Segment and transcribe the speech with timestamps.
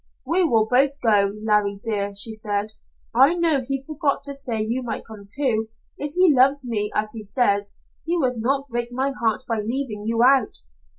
[0.25, 2.71] "'We will both go, Larry, dear,' she said.
[3.13, 5.69] 'I know he forgot to say you might come, too.
[5.99, 10.01] If he loves me as he says, he would not break my heart by leaving
[10.07, 10.61] you out.'